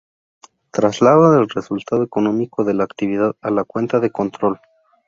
[0.71, 4.59] Traslado del resultado económico de la actividad a la cuenta de control.